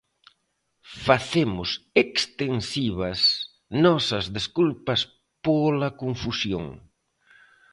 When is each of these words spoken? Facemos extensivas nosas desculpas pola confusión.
Facemos 1.05 1.69
extensivas 2.03 3.19
nosas 3.83 4.25
desculpas 4.37 5.01
pola 5.45 5.89
confusión. 6.01 6.65